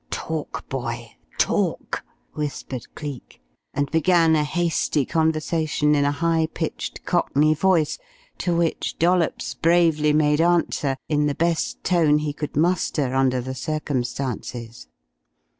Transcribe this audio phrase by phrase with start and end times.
[0.09, 2.03] "Talk, boy talk,"
[2.33, 3.39] whispered Cleek,
[3.71, 7.99] and began a hasty conversation in a high pitched, cockney voice,
[8.39, 13.53] to which Dollops bravely made answer in the best tone he could muster under the
[13.53, 14.87] circumstances.